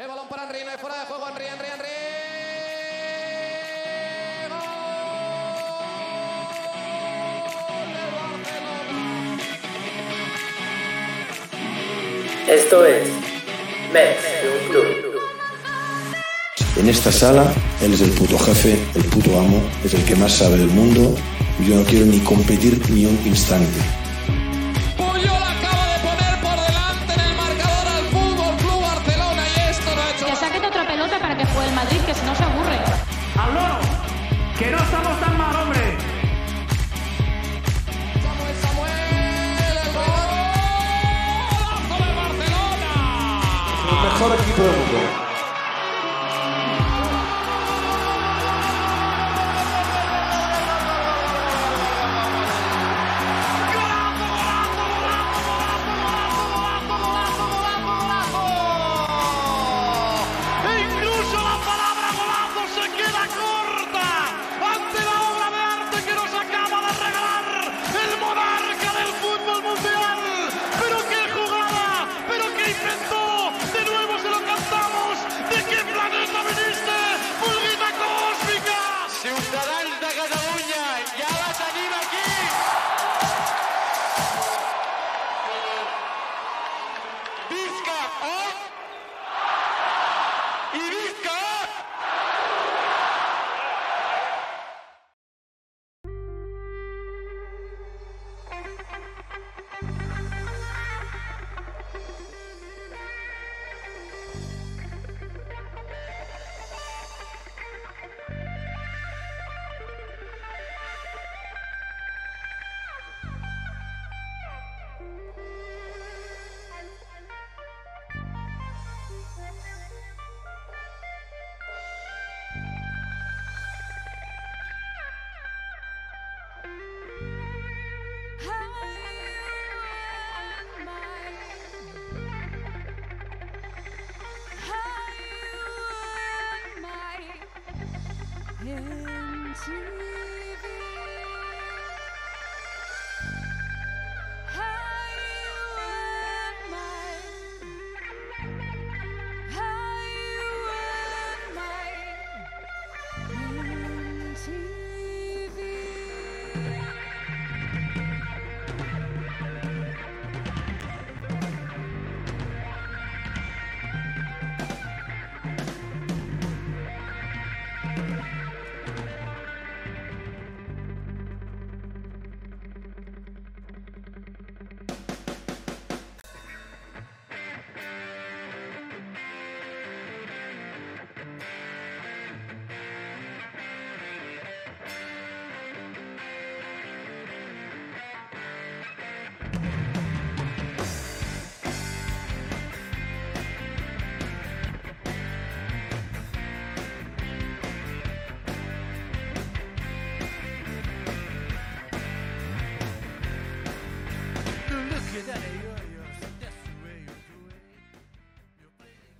El 0.00 0.08
balón 0.08 0.28
para 0.28 0.44
Henry, 0.44 0.64
no 0.64 0.70
hay 0.70 0.78
fuera 0.78 0.98
de 0.98 1.04
juego. 1.04 1.28
Henry, 1.28 1.44
Henry, 1.44 1.66
Henry. 1.74 1.88
Esto 12.48 12.86
es 12.86 13.08
Mets 13.92 14.22
de 14.42 14.48
un 14.48 14.70
club. 14.70 14.86
En 16.78 16.88
esta 16.88 17.12
sala, 17.12 17.52
él 17.82 17.92
es 17.92 18.00
el 18.00 18.12
puto 18.12 18.38
jefe, 18.38 18.82
el 18.94 19.04
puto 19.04 19.38
amo, 19.38 19.62
es 19.84 19.92
el 19.92 20.02
que 20.06 20.16
más 20.16 20.32
sabe 20.32 20.56
del 20.56 20.68
mundo. 20.68 21.14
y 21.58 21.68
Yo 21.68 21.74
no 21.76 21.84
quiero 21.84 22.06
ni 22.06 22.20
competir 22.20 22.80
ni 22.88 23.04
un 23.04 23.20
instante. 23.26 23.99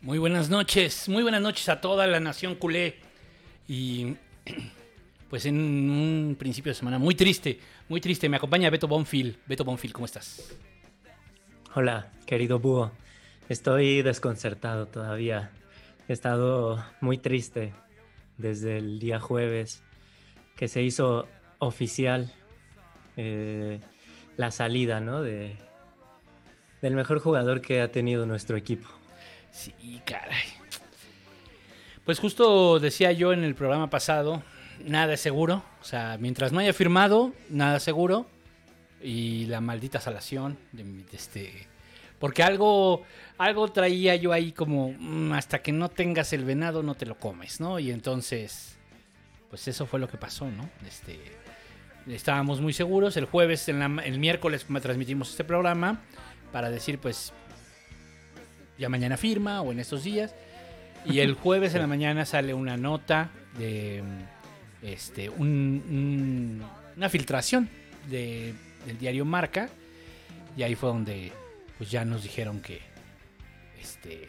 Muy 0.02 0.16
buenas 0.16 0.48
noches, 0.48 1.10
muy 1.10 1.22
buenas 1.22 1.42
noches 1.42 1.68
a 1.68 1.82
toda 1.82 2.06
la 2.06 2.20
nación 2.20 2.54
culé. 2.54 2.94
Y 3.68 4.16
pues 5.28 5.44
en 5.44 5.60
un 5.60 6.36
principio 6.38 6.70
de 6.70 6.74
semana 6.74 6.98
muy 6.98 7.14
triste, 7.14 7.60
muy 7.86 8.00
triste. 8.00 8.26
Me 8.30 8.38
acompaña 8.38 8.70
Beto 8.70 8.88
Bonfil. 8.88 9.36
Beto 9.46 9.62
Bonfil, 9.62 9.92
¿cómo 9.92 10.06
estás? 10.06 10.56
Hola, 11.74 12.10
querido 12.24 12.58
búho. 12.58 12.92
Estoy 13.50 14.00
desconcertado 14.00 14.86
todavía. 14.86 15.50
He 16.08 16.14
estado 16.14 16.82
muy 17.02 17.18
triste 17.18 17.74
desde 18.38 18.78
el 18.78 19.00
día 19.00 19.20
jueves 19.20 19.82
que 20.56 20.68
se 20.68 20.82
hizo 20.82 21.28
oficial 21.58 22.32
eh, 23.18 23.80
la 24.38 24.50
salida, 24.50 25.00
¿no? 25.00 25.20
De, 25.20 25.58
del 26.80 26.94
mejor 26.94 27.18
jugador 27.18 27.60
que 27.60 27.82
ha 27.82 27.92
tenido 27.92 28.24
nuestro 28.24 28.56
equipo. 28.56 28.88
Sí, 29.52 30.00
caray. 30.04 30.42
Pues 32.04 32.18
justo 32.18 32.78
decía 32.80 33.12
yo 33.12 33.32
en 33.32 33.44
el 33.44 33.54
programa 33.54 33.90
pasado, 33.90 34.42
nada 34.84 35.14
es 35.14 35.20
seguro. 35.20 35.62
O 35.80 35.84
sea, 35.84 36.16
mientras 36.18 36.52
no 36.52 36.60
haya 36.60 36.72
firmado, 36.72 37.32
nada 37.48 37.76
es 37.76 37.82
seguro. 37.82 38.26
Y 39.02 39.46
la 39.46 39.60
maldita 39.60 40.00
salación 40.00 40.58
de, 40.72 40.84
de 40.84 41.04
este... 41.16 41.66
Porque 42.18 42.42
algo, 42.42 43.02
algo 43.38 43.72
traía 43.72 44.14
yo 44.14 44.32
ahí 44.32 44.52
como, 44.52 44.92
mm, 44.98 45.32
hasta 45.32 45.62
que 45.62 45.72
no 45.72 45.88
tengas 45.88 46.34
el 46.34 46.44
venado 46.44 46.82
no 46.82 46.94
te 46.94 47.06
lo 47.06 47.16
comes, 47.18 47.60
¿no? 47.60 47.78
Y 47.78 47.90
entonces, 47.90 48.76
pues 49.48 49.66
eso 49.68 49.86
fue 49.86 49.98
lo 50.00 50.06
que 50.08 50.18
pasó, 50.18 50.50
¿no? 50.50 50.68
Este, 50.86 51.18
estábamos 52.06 52.60
muy 52.60 52.74
seguros. 52.74 53.16
El 53.16 53.24
jueves, 53.24 53.66
en 53.70 53.78
la- 53.78 54.02
el 54.04 54.18
miércoles 54.18 54.68
me 54.68 54.82
transmitimos 54.82 55.30
este 55.30 55.44
programa 55.44 56.02
para 56.52 56.68
decir, 56.68 56.98
pues, 56.98 57.32
ya 58.80 58.88
mañana 58.88 59.16
firma 59.16 59.60
o 59.62 59.70
en 59.70 59.78
estos 59.78 60.02
días. 60.02 60.34
Y 61.04 61.20
el 61.20 61.34
jueves 61.42 61.74
en 61.74 61.82
la 61.82 61.86
mañana 61.86 62.24
sale 62.26 62.52
una 62.54 62.76
nota 62.76 63.30
de 63.58 64.02
este 64.82 65.28
un- 65.30 65.82
un- 65.88 66.62
una 66.96 67.08
filtración 67.08 67.68
de- 68.08 68.54
del 68.86 68.98
diario 68.98 69.24
Marca. 69.24 69.68
Y 70.56 70.62
ahí 70.64 70.74
fue 70.74 70.88
donde 70.88 71.30
pues 71.78 71.90
ya 71.90 72.04
nos 72.04 72.22
dijeron 72.24 72.60
que 72.60 72.80
este 73.80 74.28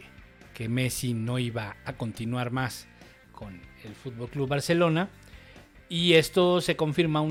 que 0.54 0.68
Messi 0.70 1.14
no 1.14 1.40
iba 1.40 1.76
a 1.86 1.94
continuar 1.94 2.52
más 2.52 2.86
con 3.32 3.60
el 3.84 3.96
Fútbol 3.96 4.30
Club 4.30 4.50
Barcelona. 4.50 5.10
Y 5.90 6.14
esto 6.14 6.62
se 6.62 6.76
confirma 6.76 7.20
un 7.22 7.30